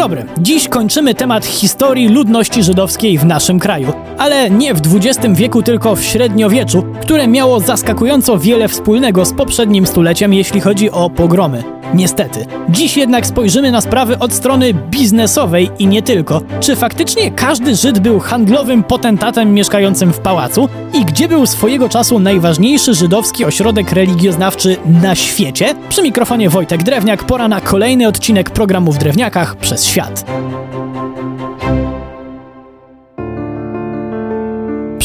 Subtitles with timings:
[0.00, 0.24] dobry.
[0.38, 5.96] Dziś kończymy temat historii ludności żydowskiej w naszym kraju, ale nie w XX wieku, tylko
[5.96, 11.79] w średniowieczu, które miało zaskakująco wiele wspólnego z poprzednim stuleciem, jeśli chodzi o pogromy.
[11.94, 12.46] Niestety.
[12.68, 16.42] Dziś jednak spojrzymy na sprawy od strony biznesowej i nie tylko.
[16.60, 20.68] Czy faktycznie każdy Żyd był handlowym potentatem mieszkającym w pałacu?
[20.94, 25.74] I gdzie był swojego czasu najważniejszy żydowski ośrodek religioznawczy na świecie?
[25.88, 30.24] Przy mikrofonie Wojtek Drewniak, pora na kolejny odcinek programu w Drewniakach przez świat.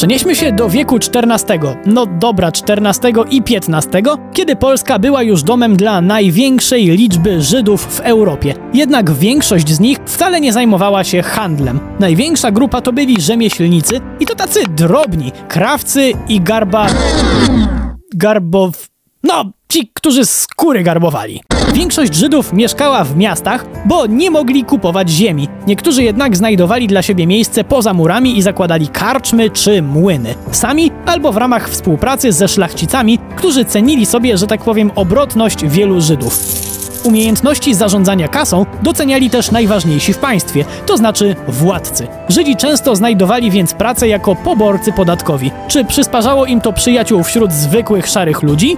[0.06, 4.02] Przenieśmy się do wieku XIV, no dobra, XIV i XV,
[4.34, 8.54] kiedy Polska była już domem dla największej liczby Żydów w Europie.
[8.74, 11.80] Jednak większość z nich wcale nie zajmowała się handlem.
[12.00, 16.88] Największa grupa to byli rzemieślnicy i to tacy drobni, krawcy i garba...
[18.16, 18.88] garbow...
[19.24, 21.42] no, ci, którzy skóry garbowali.
[21.76, 25.48] Większość Żydów mieszkała w miastach, bo nie mogli kupować ziemi.
[25.68, 30.36] Niektórzy jednak znajdowali dla siebie miejsce poza murami i zakładali karczmy czy młyny.
[30.52, 36.02] Sami albo w ramach współpracy ze szlachcicami, którzy cenili sobie, że tak powiem, obrotność wielu
[36.02, 36.75] Żydów.
[37.06, 42.08] Umiejętności zarządzania kasą doceniali też najważniejsi w państwie, to znaczy władcy.
[42.30, 45.52] Żydzi często znajdowali więc pracę jako poborcy podatkowi.
[45.68, 48.78] Czy przysparzało im to przyjaciół wśród zwykłych szarych ludzi?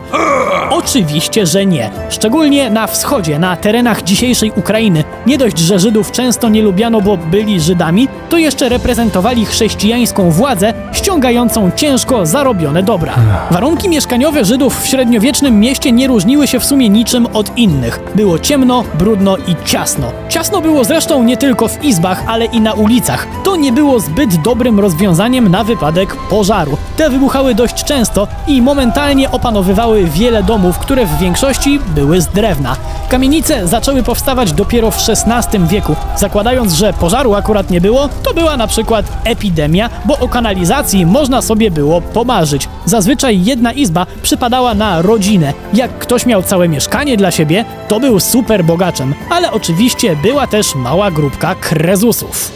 [0.69, 1.89] Oczywiście, że nie.
[2.09, 5.03] Szczególnie na wschodzie, na terenach dzisiejszej Ukrainy.
[5.25, 10.73] Nie dość, że Żydów często nie lubiano, bo byli Żydami, to jeszcze reprezentowali chrześcijańską władzę,
[10.93, 13.15] ściągającą ciężko zarobione dobra.
[13.51, 17.99] Warunki mieszkaniowe Żydów w średniowiecznym mieście nie różniły się w sumie niczym od innych.
[18.17, 20.11] Było ciemno, brudno i ciasno.
[20.29, 23.27] Ciasno było zresztą nie tylko w izbach, ale i na ulicach.
[23.43, 26.77] To nie było zbyt dobrym rozwiązaniem na wypadek pożaru.
[26.95, 32.75] Te wybuchały dość często i momentalnie opanowywały wiele domów, które w większości były z drewna.
[33.09, 35.95] Kamienice zaczęły powstawać dopiero w XVI wieku.
[36.15, 41.41] Zakładając, że pożaru akurat nie było, to była na przykład epidemia, bo o kanalizacji można
[41.41, 42.69] sobie było pomarzyć.
[42.85, 45.53] Zazwyczaj jedna izba przypadała na rodzinę.
[45.73, 50.75] Jak ktoś miał całe mieszkanie dla siebie, to był super bogaczem, ale oczywiście była też
[50.75, 52.51] mała grupka krezusów.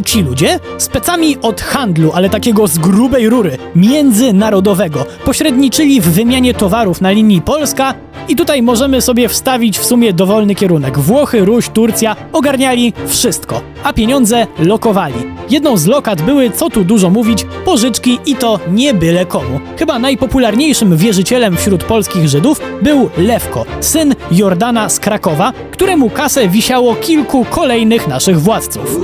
[0.00, 0.60] Byli ci ludzie?
[0.78, 5.06] Specami od handlu, ale takiego z grubej rury, międzynarodowego.
[5.24, 7.94] Pośredniczyli w wymianie towarów na linii Polska
[8.28, 10.98] i tutaj możemy sobie wstawić w sumie dowolny kierunek.
[10.98, 15.14] Włochy, Ruś, Turcja ogarniali wszystko, a pieniądze lokowali.
[15.50, 19.60] Jedną z lokat były, co tu dużo mówić, pożyczki i to nie byle komu.
[19.78, 26.94] Chyba najpopularniejszym wierzycielem wśród polskich Żydów był Lewko, syn Jordana z Krakowa, któremu kasę wisiało
[26.94, 29.00] kilku kolejnych naszych władców.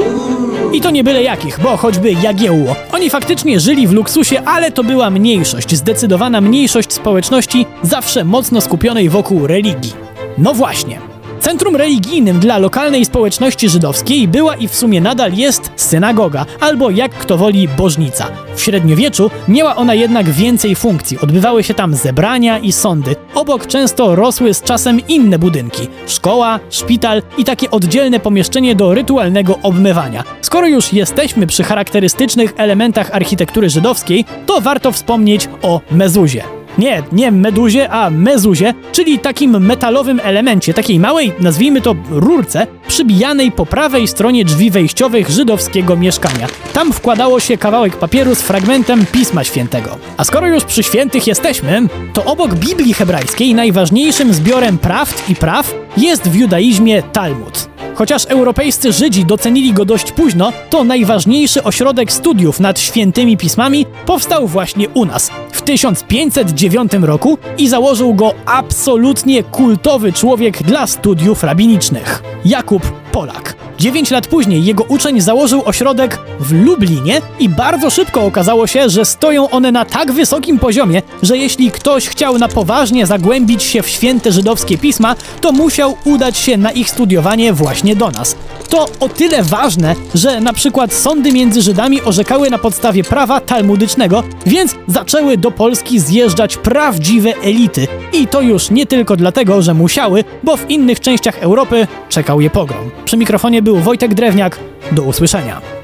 [0.76, 2.76] I to nie byle jakich, bo choćby Jagiełło.
[2.92, 9.08] Oni faktycznie żyli w luksusie, ale to była mniejszość, zdecydowana mniejszość społeczności, zawsze mocno skupionej
[9.08, 9.92] wokół religii.
[10.38, 11.15] No właśnie.
[11.46, 17.12] Centrum religijnym dla lokalnej społeczności żydowskiej była i w sumie nadal jest synagoga, albo jak
[17.12, 18.26] kto woli bożnica.
[18.54, 23.16] W średniowieczu miała ona jednak więcej funkcji, odbywały się tam zebrania i sądy.
[23.34, 29.58] Obok często rosły z czasem inne budynki szkoła, szpital i takie oddzielne pomieszczenie do rytualnego
[29.62, 30.24] obmywania.
[30.42, 36.55] Skoro już jesteśmy przy charakterystycznych elementach architektury żydowskiej, to warto wspomnieć o mezuzie.
[36.78, 43.52] Nie, nie meduzie, a mezuzie, czyli takim metalowym elemencie, takiej małej, nazwijmy to rurce, przybijanej
[43.52, 46.46] po prawej stronie drzwi wejściowych żydowskiego mieszkania.
[46.72, 49.98] Tam wkładało się kawałek papieru z fragmentem Pisma Świętego.
[50.16, 55.74] A skoro już przy świętych jesteśmy, to obok Biblii hebrajskiej najważniejszym zbiorem prawd i praw
[55.96, 57.75] jest w judaizmie Talmud.
[57.96, 64.46] Chociaż europejscy Żydzi docenili go dość późno, to najważniejszy ośrodek studiów nad świętymi pismami powstał
[64.46, 72.22] właśnie u nas w 1509 roku i założył go absolutnie kultowy człowiek dla studiów rabinicznych.
[72.44, 72.82] Jakub
[73.16, 73.54] Polak.
[73.78, 79.04] Dziewięć lat później jego uczeń założył ośrodek w Lublinie i bardzo szybko okazało się, że
[79.04, 83.88] stoją one na tak wysokim poziomie, że jeśli ktoś chciał na poważnie zagłębić się w
[83.88, 88.35] święte żydowskie pisma, to musiał udać się na ich studiowanie właśnie do nas.
[88.76, 94.22] To o tyle ważne, że na przykład sądy między Żydami orzekały na podstawie prawa talmudycznego,
[94.46, 97.88] więc zaczęły do Polski zjeżdżać prawdziwe elity.
[98.12, 102.50] I to już nie tylko dlatego, że musiały, bo w innych częściach Europy czekał je
[102.50, 102.90] pogrom.
[103.04, 104.58] Przy mikrofonie był Wojtek Drewniak.
[104.92, 105.75] Do usłyszenia.